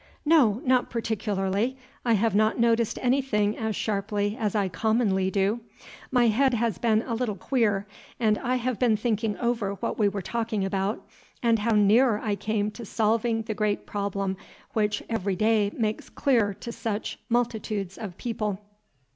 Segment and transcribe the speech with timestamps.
[0.25, 5.59] "No, not particularly; I have not noticed anything as sharply as I commonly do;
[6.09, 7.85] my head has been a little queer,
[8.19, 11.07] and I have been thinking over what we were talking about,
[11.43, 14.37] and how near I came to solving the great problem
[14.73, 18.59] which every day makes clear to such multitudes of people.